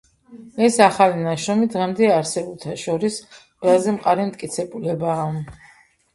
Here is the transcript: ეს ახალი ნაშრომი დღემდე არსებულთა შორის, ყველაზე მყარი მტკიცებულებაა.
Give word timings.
ეს 0.67 0.77
ახალი 0.85 1.19
ნაშრომი 1.25 1.67
დღემდე 1.75 2.09
არსებულთა 2.13 2.79
შორის, 2.85 3.19
ყველაზე 3.43 3.95
მყარი 4.01 4.27
მტკიცებულებაა. 4.33 5.31